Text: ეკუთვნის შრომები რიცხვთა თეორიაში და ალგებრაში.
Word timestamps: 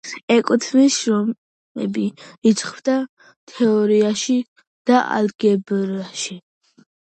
ეკუთვნის 0.35 0.95
შრომები 1.01 2.05
რიცხვთა 2.47 2.95
თეორიაში 3.53 4.39
და 4.93 5.03
ალგებრაში. 5.19 6.41